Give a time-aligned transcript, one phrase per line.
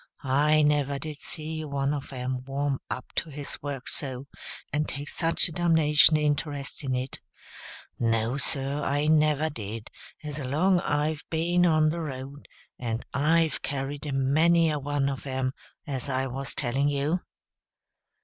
[0.23, 4.25] I never did see one of 'em warm up to his work so,
[4.73, 7.19] and take such a dumnation interest in it.
[7.99, 9.91] No, Sir, I never did,
[10.23, 12.47] as long as I've ben on the road;
[12.79, 15.51] and I've carried a many a one of 'em,
[15.85, 17.19] as I was telling you."